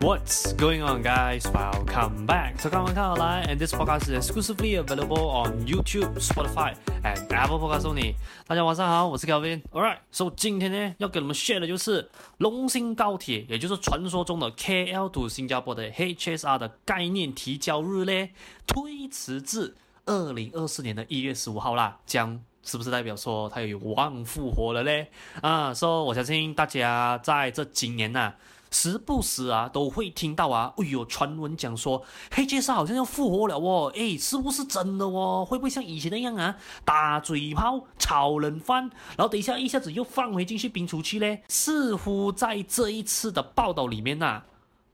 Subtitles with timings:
[0.00, 1.42] What's going on, guys?
[1.52, 7.82] Welcome back to 看完看好来，and this podcast is exclusively available on YouTube, Spotify, and Apple Podcasts
[7.82, 8.14] only.
[8.46, 9.60] 大家晚上好，我是 Kelvin.
[9.72, 18.28] Alright, so 今天呢要给你们 share 的就是龙兴高铁，也就是传说中的 KL to 新加坡的 HSR 的概念提交日呢，
[18.68, 19.74] 推迟至
[20.06, 25.10] 二零二四年的一月十五号啦，将是不是代表说它有望复活了嘞？
[25.42, 28.36] 啊，所以我相信大家在这今年呐、啊。
[28.70, 32.02] 时不时啊，都会听到啊，哎呦，传闻讲说
[32.32, 35.46] 黑 s 好像要复活了哦，哎，是不是真的哦？
[35.48, 41.42] 会不会像以前那样啊，打嘴炮、炒冷饭，然后等一下一下子又放回进去冰出去嘞？
[41.48, 44.44] 似乎在这一次的报道里面呐、啊。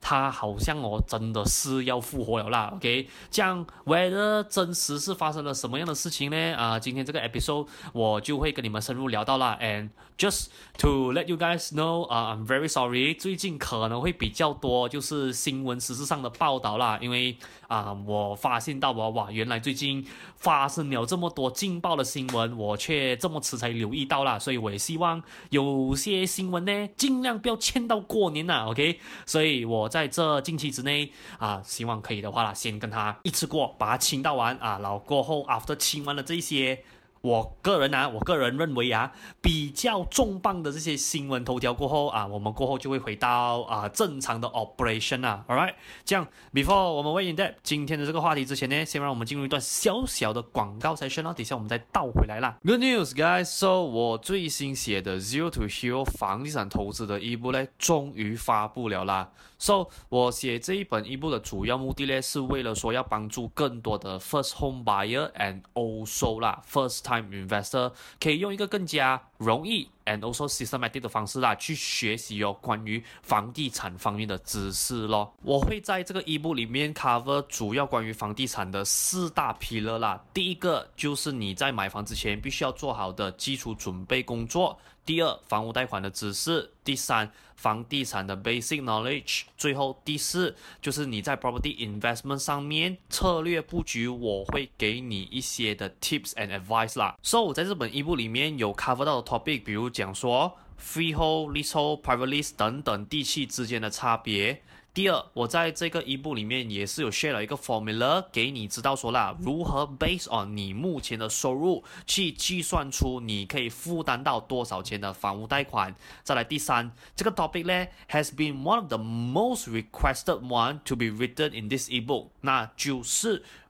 [0.06, 2.70] 他好像哦，真的是要复活了啦。
[2.76, 6.54] OK，这样，whether 真实是发生了什么样的事情呢？
[6.56, 9.58] 啊、今天这个 episode 我就会跟你们深入聊到啦。
[9.62, 10.48] And just
[10.80, 20.06] to let you guys know，啊、，I'm very sorry，最近可能会比较多就是新闻实质上的报道啦，因为啊、我发现到哇哇，原来最近
[20.36, 24.38] 发生了这么多劲爆的新闻，我却这么迟才留意到啦。
[24.38, 28.66] 所以我也希望有些新闻呢，尽量不要签到过年呐。
[28.68, 29.88] OK，所以我。
[29.94, 36.82] 在这近期之内啊，希望可以的话啦，先跟他一次过把它清到完啊，然后过后 after 清完了这些。
[37.24, 45.72] 我个人啊，我个人认为啊，比较重磅的这些新闻头条过后啊，我们过后就会回到啊正常的 operation 啊，All right，
[46.04, 52.58] 这样 before 我们 way in depth 今天的这个话题之前呢，先让我们进入一段小小的广告 session 啦，等下我们再倒回来啦。
[52.62, 53.46] Good news, guys!
[53.46, 59.30] So 我最新写的 Zero to Hero 房地产投资的一部呢，终于发布了啦。
[59.56, 75.34] So 我写这一本一部的主要目的呢，是为了说要帮助更多的 first home buyer and also 啦 first time Investor 可以用一个更加容易 and also systematic 的方式啦，去学习哦关于房地产方面的知识咯。
[75.42, 80.24] 我会在这个 ebook 里面 cover 主要关于房地产的四大 pillar 啦。
[80.32, 84.78] 第一个就是你在买房之前必须要做好的基础准备工作。
[85.06, 97.18] 第二，房屋贷款的知识；第三，房地产的 basic knowledge；最后第四，就是你在 property investment 上面策略布局，我会给你一些的 tips and advice 啦。
[97.22, 104.60] So 我在这本 ebook 里面有 cover 到的 topic，比如讲说 freehold、leasehold、private lease 等等地契之间的差别。
[104.92, 115.92] 第二，我在这个 ebook 里面也是有 share 了一个 formula 给你知道说啦，如何 based on 你目前的收入去计算出你可以负担到多少钱的房屋贷款。
[116.22, 121.88] 再来第三，这个 topic 呢 has been one of the most requested one to be written in this
[121.88, 123.42] ebook，那就是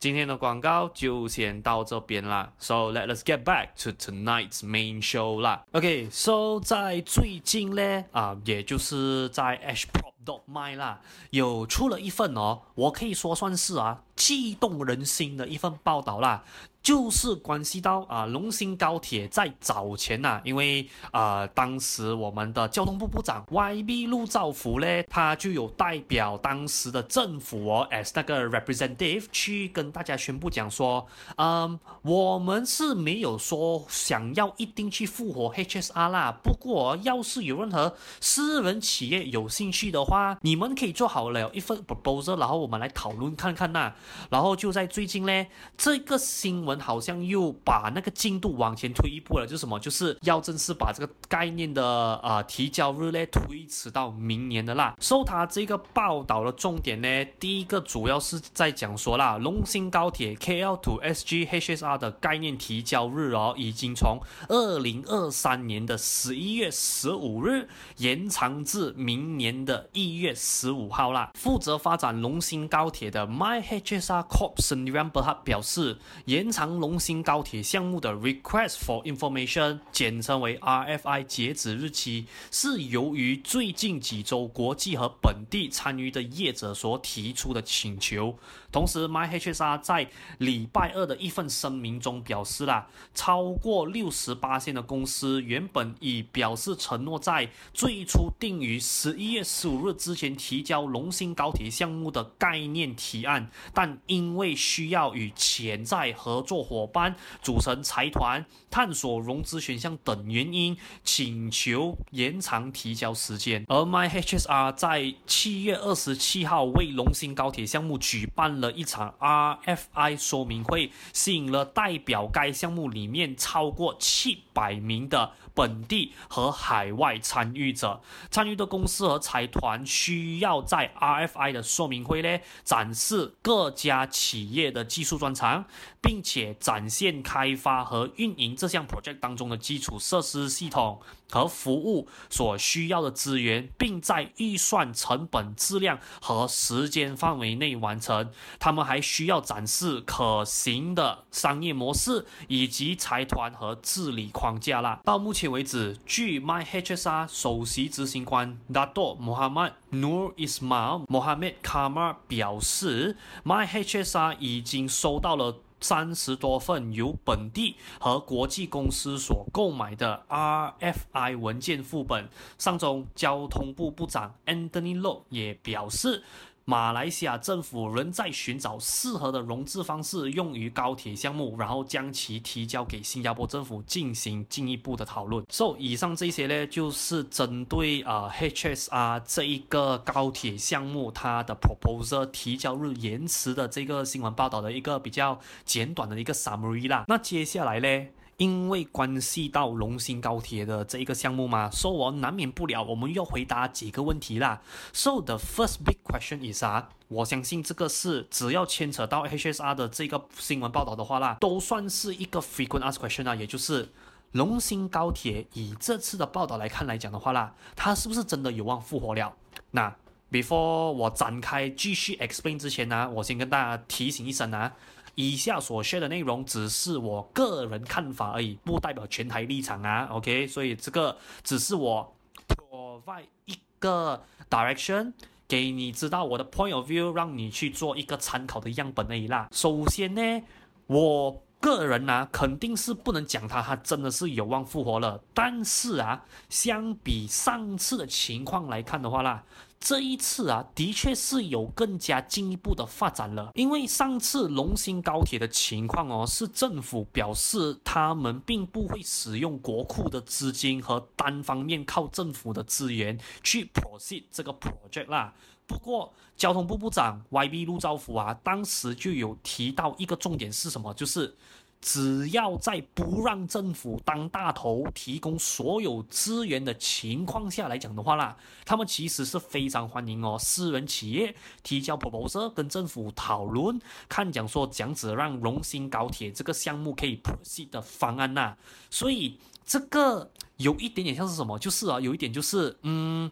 [0.00, 2.50] 今天的广告就先到这边啦。
[2.58, 5.66] So let us get back to tonight's main show 啦。
[5.72, 16.44] OK，so 在最近呢，啊，也就是在 Ashprop.my 啦，有出了一份哦，我可以说算是啊，激动人心的一份报道啦。
[16.82, 31.06] 就是关系到啊，龙兴高铁在早前呐、啊，因为啊，当时我们的交通部部长 YB 陆兆福呢，他就有代表当时的政府哦，as 那个 representative 去跟大家宣布讲说，
[31.36, 36.38] 嗯，我们是没有说想要一定去复活 HSR 啦。
[36.42, 43.94] 不过，要是有任何私人企业有兴趣的话，你们可以做好了一份 proposal，然后我们来讨论看看呐。
[44.28, 45.46] 然后就在最近呢，
[45.76, 49.78] 这个新闻好像又把那个进度往前推一步了，就是什么？
[49.80, 54.94] 就是要正式把这个概念的啊、提交日呢推迟到明年的啦。
[55.00, 67.66] 受他这个报道的重点呢，第一个主要是在讲说啦，龙芯新高铁 KL to SG HSR 的概念提交日哦，已经从二零二三年的十一月十五日
[67.96, 71.30] 延长至明年的一月十五号啦。
[71.32, 75.96] 负责发展龙兴高铁的 MyHSR Corp Sdn Bhd 表示，
[76.26, 88.36] 延长龙兴高铁项目的 Request for Information，简称为 RFI 截止日期，是由于最近几周国际和本地参与的业者所提出的请求。
[88.72, 90.08] 同时，MyHSR 在
[90.38, 113.64] 礼拜二的一份声明中表示啦，超过六十八线的公司原本已表示承诺在最初定于十一月十五日之前提交龙兴高铁项目的概念提案，但因为需要与潜在合作伙伴组成财团、探索融资选项等原因，请求延长提交时间。
[113.68, 128.00] 而 MyHSR 在七月二十七号为龙兴高铁项目举办了一场 RFI 说明会，吸引了代表该项目里面超过七百名的本地和海外参与者。
[128.30, 135.64] 参与的公司和财团需要在 RFI 的说明会呢，展示各家企业的技术专长，
[136.00, 148.30] 并且展现开发和运营这项 project 当中的基础设施系统和服务所需要的资源，并在预算成本、质量和时间范围内完成。
[148.58, 155.00] 他们还需要展示可行的商业模式以及财团和治理框架啦。
[155.04, 165.56] 到目前为止，据 MyHSR 首席执行官 Dato Mohammad Nur Ismail Mohamed Kamar 表示，MyHSR 已经收到了。
[165.82, 172.28] 三十多份由本地和国际公司所购买的 RFI 文件副本。
[172.58, 176.22] 上周，交通部部长 Anthony Loke 也表示。
[176.70, 185.44] 马来西亚政府仍在寻找适合的融资方式用于高铁项目，然后将其提交给新加坡政府进行进一步的讨论。
[185.48, 197.04] So，以上这些呢，就是针对啊、呃、HSR 这一个高铁项目它的 proposal 提交日延迟的这个新闻报道的一个比较简短的一个 summary 啦。
[197.08, 198.06] 那接下来呢？
[198.40, 204.62] 因为关系到龙兴高铁的这一个项目嘛，所以我难免不了，我们要回答几个问题啦。
[204.94, 213.90] So the first big question is 啊，我相信这个是只要牵扯到 HSR 的这个新闻报道的话啦，都算是一个 frequent ask question 啊，也就是
[214.32, 219.34] 龙兴高铁以这次的报道来看来讲的话啦，它是不是真的有望复活了？
[219.72, 219.94] 那
[220.32, 224.72] before 我展开继续 explain 之前呢，我先跟大家提醒一声啊。
[225.14, 230.06] 以下所说的内容只是我个人看法而已，不代表全台立场啊。
[230.10, 232.14] OK，所以这个只是我
[232.48, 235.12] provide 一个 direction
[235.48, 239.48] 给你知道我的 point of view，让你去做一个参考的样本而已啦。
[239.52, 240.42] 首先呢，
[240.86, 245.20] 我个人呢、啊、肯定是不能讲它，它真的是有望复活了。
[245.34, 249.42] 但是啊，相比上次的情况来看的话啦。
[249.80, 253.50] 这一次啊，的确是有更加进一步的发展了。
[253.54, 265.34] 因为上次龙兴高铁的情况哦，是政府表示他们并不会使用国库的资金和单方面靠政府的资源去 proceed 这个 project 啦。
[265.66, 271.34] 不过，交通部部长 YB 陆兆福啊，当时就有提到一个重点是什么，就是。
[271.80, 288.54] 只要在不让政府当大头提供所有资源的情况下来讲的话啦，他们其实是非常欢迎哦，私人企业提交 proposal 跟政府讨论，看讲说讲只让龙兴高铁这个项目可以 proceed 的方案呐。
[288.90, 293.30] 所以这个有一点点像是什么，就是啊，有一点就是，嗯，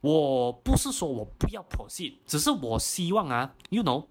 [0.00, 4.06] 我不是说我不要 proceed，只是我希望啊，you know。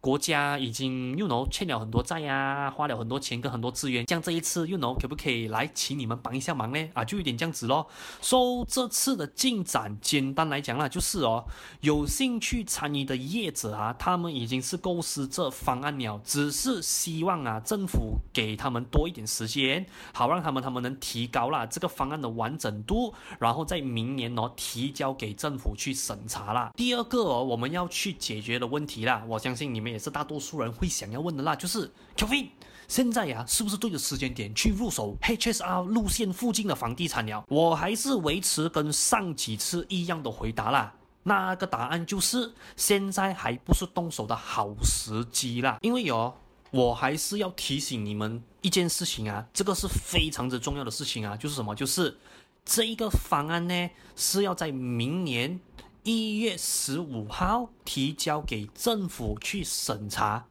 [0.00, 6.88] 国家已经，you know，欠了很多债呀，花了很多钱跟很多资源，像这一次，you know，可不可以来请你们帮一下忙呢？
[6.94, 7.86] 啊，就有点这样子咯。
[8.22, 11.44] 说、so, 这次的进展，简单来讲啦，就是哦，
[11.82, 26.72] 有兴趣参与的业者啊，他们已经是构思这方案了，只是希望啊，政府给他们多一点时间，好让他们他们能提高啦这个方案的完整度，然后在明年哦提交给政府去审查啦。
[26.74, 29.89] 第二个哦，我们要去解决的问题啦，我相信你们。
[29.90, 32.48] 也是大多数人会想要问的啦，就是 Kevin，
[32.88, 37.44] 现在呀、啊，是不是对的时间点去入手 HSR 路线附近的房地产了？
[37.48, 40.94] 我还是维持跟上几次一样的回答啦。
[41.22, 46.34] 那个答案就是现在还不是动手的好时机啦，因为有，
[46.70, 51.74] 我还是要提醒你们一件事情啊，这个是非常之重要的事情啊，就是什么？
[51.74, 52.16] 就是
[52.64, 55.60] 这一个方案呢是要在明年
[56.02, 60.46] 一月十五号提交给政府去审查，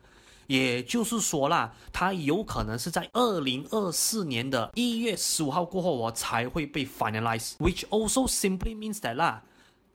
[0.47, 9.43] 也就是说啦，它有可能是在二零二四年的一月十五号过后，我才会被 finalize，which also simply means that 啦。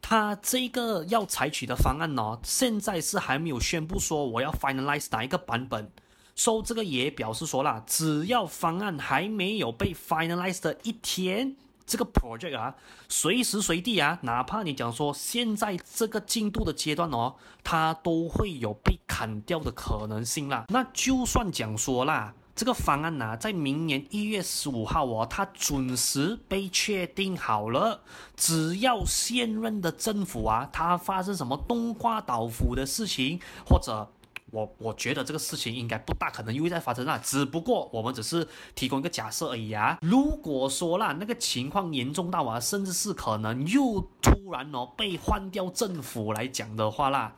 [0.00, 5.90] 他这个要采取的方案呢，现在是还没有宣布说我要 finalize 哪一个版本，
[6.34, 12.74] 所以这个也表示说啦，只要方案还没有被 finalize 的一天，这个 project 啊，
[13.08, 20.64] 随时随地啊，哪怕你讲说现在这个进度的阶段哦，它都会有被砍掉的可能性啦。
[20.68, 22.34] 那就算讲说啦。
[22.56, 28.00] 这个方案呐、在明年一月十五号哦，它准时被确定好了。
[28.36, 34.08] 只要现任的政府啊，它发生什么冬瓜倒府的事情，或者
[34.54, 37.18] 我我觉得这个事情应该不大可能又会再发生啊。
[37.18, 38.46] 只不过我们只是
[38.76, 39.98] 提供一个假设而已啊。
[40.00, 47.34] 如果说啦，那个情况严重到啊，甚至是可能又突然哦被换掉政府来讲的话啦。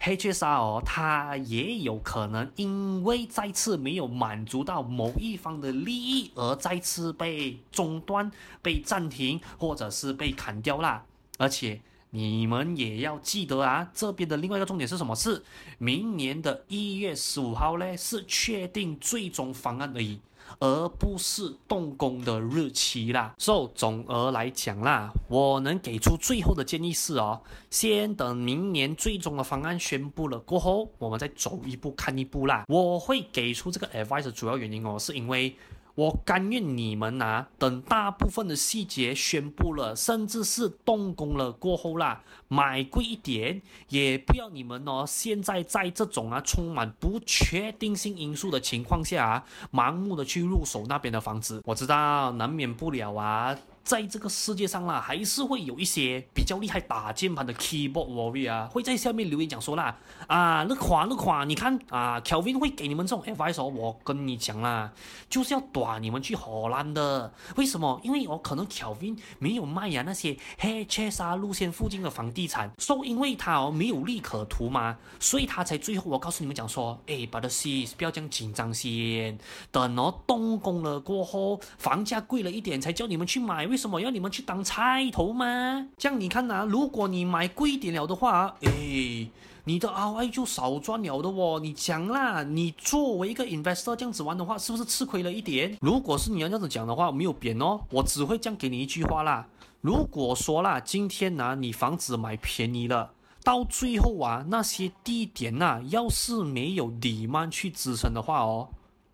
[0.00, 8.30] HSR 哦，它也有可能因为再次没有满足到某一方的利益而再次被中断、
[8.62, 11.04] 被暂停，或者是被砍掉啦。
[11.36, 15.14] 而且你们也要记得啊，这边的另外一个重点是什么？
[15.14, 15.42] 是
[15.78, 20.20] 明年的一月十五号呢，是确定最终方案而已。
[20.58, 23.32] 而不是动工的日期啦。
[23.38, 27.40] 所以总而来讲啦，我能给出最后的建议是哦，
[27.70, 32.64] 先等明年最终的方案宣布了过后，我们再走一步看一步啦。
[32.66, 35.54] 我会给出这个 advice 的主要原因哦，是因为。
[35.94, 45.04] 我甘愿你们呐、等大部分的细节宣布了，甚至是动工了过后啦，买贵一点，也不要你们哦。
[45.06, 53.56] 现在在这种啊充满不确定性因素的情况下啊，盲目的去入手那边的房子，我知道难免不了啊。
[53.90, 64.92] 在这个世界上啦，还是会有一些比较厉害打键盘的 keyboard warrior 啊，会在下面留言讲说啦，啊，那款那款，你看啊，Kelvin 会给你们这种 advice 哦，我跟你讲啦，
[65.28, 67.32] 就是要短你们去荷兰的。
[67.56, 68.00] 为什么？
[68.04, 79.36] 因为我可能 Kelvin 没有卖呀那些 HSR 路线附近的房地产，说、so, 因为他哦没有利可图嘛，所以他才最后我告诉你们讲说，哎，But sis 不要这样紧张先，
[79.72, 83.66] 等哦动工了过后，房价贵了一点才叫你们去买。
[83.66, 85.88] 为什么要你们去当菜头吗？
[85.96, 89.30] 这样你看呐、啊，如果你买贵一点了的话，诶，
[89.64, 91.58] 你的 ROI 就少赚了的哦。
[91.62, 95.76] 你讲啦，你作为一个 investor 这样子玩的话，是不是吃亏了一点？
[95.80, 99.46] 如果是你要这样子讲的话，没有贬哦，我只会这样给你一句话啦。
[99.80, 108.68] 如果说啦，今天呢、你房子买便宜了，到最后啊，那些地点呐、要是没有你们去支撑的话哦。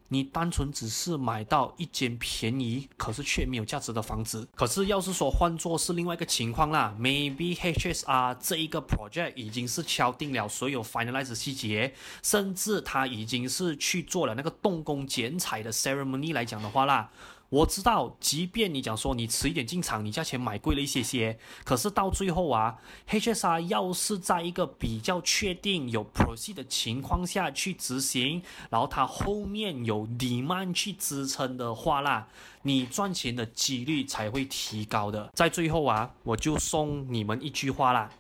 [0.08, 4.46] 你单纯只是买到一间便宜，可是却没有价值的房子。
[4.54, 17.10] 可是要是说换作是另外一个情况啦，maybe HSR 这一个 project 已经是敲定了所有 finalize 细节，甚至他已经是去做了那个动工剪彩的 ceremony 来讲的话啦。
[17.48, 22.76] 我知道，即便你讲说你迟一点进场，你价钱买贵了一些些，可是到最后啊
[23.08, 32.26] ，HSR 要是在一个比较确定有 proceed 的情况下去执行，然后它后面有 demand 去支撑的话啦，
[32.62, 35.30] 你赚钱的几率才会提高的。
[35.34, 38.10] 在最后啊，我就送你们一句话啦，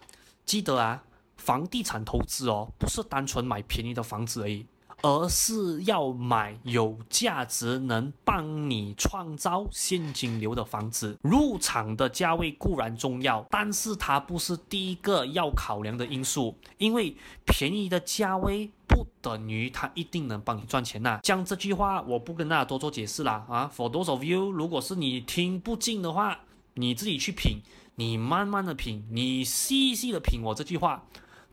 [0.44, 1.02] 记得啊，
[1.36, 4.64] 房地产投资哦，不是单纯买便宜的房子而已。
[5.06, 11.16] 而是要买有价值、能帮你创造现金流的房子。
[11.22, 16.58] 入场的价位固然重要，但是它不是第一个要考量的因素。
[16.78, 21.20] 因为便宜的价位不等于它一定能帮你赚钱呐。
[21.22, 23.70] 像这句话，我不跟大家多做解释了啊。
[23.72, 26.40] For those of you，如果是你听不进的话，
[26.74, 27.60] 你自己去品，
[27.94, 31.04] 你慢慢的品，你细细的品我这句话。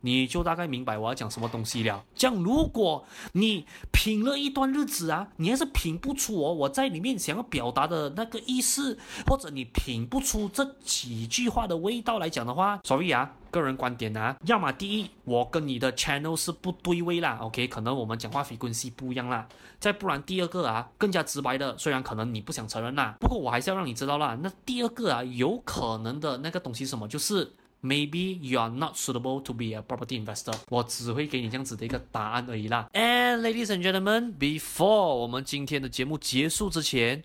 [0.05, 2.03] 你就大概明白我要讲什么东西了。
[2.13, 19.48] 这样，如果你品了一段日子啊，你还是品不出哦，我在里面想要表达的那个意思，或者你品不出这几句话的味道来讲的话所以啊，个人观点啊，要么第一，我跟你的 channel 是不对位啦，OK，可能我们讲话 frequency 不一样啦。
[19.79, 24.38] 再不然第二个啊，更加直白的，虽然可能你不想承认啦，不过我还是要让你知道啦。
[24.41, 27.53] 那第二个啊，有可能的那个东西什么，就是。
[27.83, 30.55] maybe you are not suitable to be a property investor。
[30.69, 32.88] 我只会给你这样子的一个答案而已啦。
[32.93, 37.25] And ladies and gentlemen, before 我们今天的节目结束之前。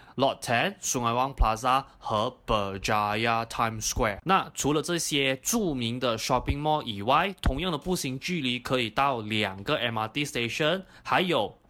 [0.81, 4.19] Sungei Wang Plaza 和 Berjaya Times Square。
[4.23, 11.60] 那除了这些著名的 shopping mall 以外，同样的步行距离可以到两个 MRT station，还有。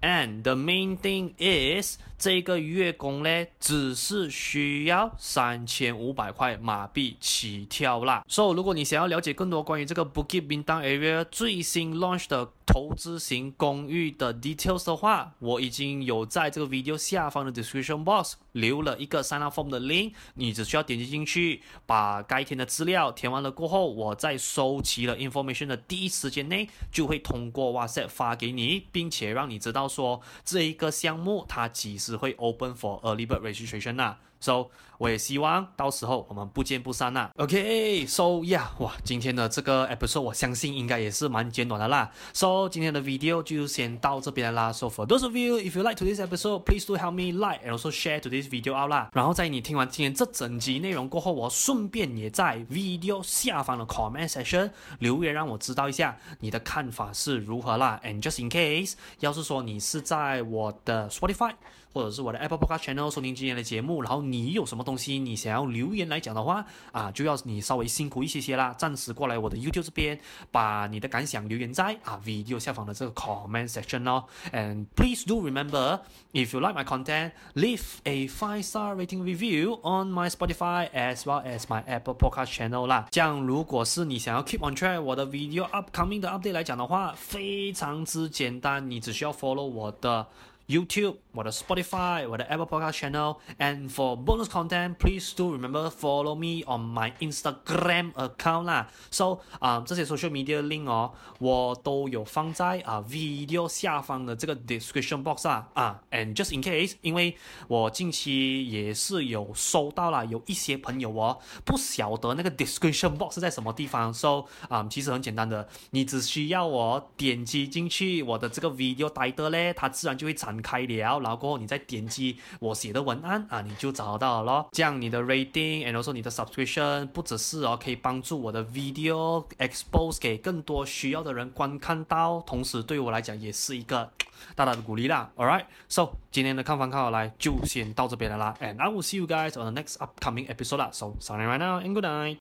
[0.00, 8.24] And the main thing is，这个月供呢，只是需要三千五百块马币起跳啦。
[8.28, 19.58] So，如果你想要了解更多关于这个 Bukit Bintang area 最新 launch 的投资型公寓的 details 的话，我已经有在这个 video 下方的 description box 留了一个 sign up
[19.58, 34.16] form 的 link，你只需要点击进去，把该填的资料填完了过后，我在收集了 information 的第一时间内，就会通过 WhatsApp 发给你，并且让你知道说这一个项目它几时会 open for early bird registration 呐。
[34.40, 34.68] So，
[34.98, 37.30] 我也希望到时候我们不见不散啦。
[37.36, 42.10] OK，So yeah，哇，今天的这个 episode 我相信应该也是蛮简短的啦。
[42.32, 44.72] So，今天的 video 就先到这边啦。
[44.72, 47.64] So for those of you if you like to this episode, please do help me like
[47.64, 49.10] and also share to this video out 啦。
[49.12, 54.70] 然后在你听完今天这整集内容过后，我顺便也在 video 下方的 comment section
[55.00, 58.00] 留言，让我知道一下你的看法是如何啦。
[58.04, 61.54] And just in case，要是说你是在我的 Spotify
[61.92, 70.18] 或者是我的 Apple Podcast Channel 收听今天的节目，然后你有什么东西你想要留言来讲的话啊，就要你稍微辛苦一些些啦，暂时过来我的 YouTube 这边，
[70.50, 74.24] 把你的感想留言在啊 video 下方的这个 comment section 哦。
[74.52, 76.00] And please do remember
[76.32, 81.22] if you like my content, leave a five star rating review on my Spotify as
[81.22, 83.08] well as my Apple Podcast Channel 啦。
[83.10, 90.26] 这样如果是你想要 keep on track 我的 video upcoming 的 update 来讲的话，非常之简单，你只需要 follow 我的。
[90.68, 98.64] YouTube，我的 Spotify，我的 Apple Podcast Channel，and for bonus content，please do remember follow me on my Instagram account
[98.64, 98.90] 啦。
[99.10, 106.02] So，啊、这些 social media link 哦，我都有放在啊、video 下方的这个 description box 啊啊。
[106.10, 114.12] And just in case，因为我近期也是有收到了有一些朋友哦，不晓得那个 description box 是在什么地方。
[114.12, 120.57] So，啊、其实很简单的，你只需要我点击进去我的这个 video title 咧，它自然就会产。
[120.62, 124.68] 开了，然后过后你再点击我写的文案啊，你就找到了咯。
[124.72, 134.10] 这样你的 rating and also 你的 subscription 不只是哦，可以帮助我的 video expose 给更多需要的人观看到，同时对我来讲也是一个
[134.54, 135.30] 大大的鼓励啦。
[135.36, 140.90] All right，so 今天的看房看好来就先到这边了啦，and I will see you guys on the next upcoming episode 啦。
[140.92, 142.36] So, signing right now and good night.